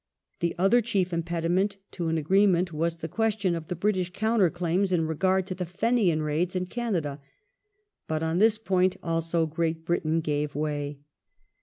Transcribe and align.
The 0.39 0.55
other 0.57 0.81
chief 0.81 1.13
impediment 1.13 1.77
to 1.91 2.07
an 2.07 2.17
agreement 2.17 2.73
was 2.73 2.95
the 2.97 3.07
ques 3.07 3.35
tion 3.37 3.53
of 3.53 3.67
the 3.67 3.75
British 3.75 4.09
counter 4.11 4.49
claims 4.49 4.91
in 4.91 5.05
regard 5.05 5.45
to 5.45 5.53
the 5.53 5.67
Fenian 5.67 6.23
raids 6.23 6.55
in 6.55 6.65
Canada. 6.65 7.21
But 8.07 8.23
on 8.23 8.39
this 8.39 8.57
point, 8.57 8.97
also, 9.03 9.45
Great 9.45 9.85
Britain 9.85 10.19
gave 10.19 10.55
way. 10.55 11.01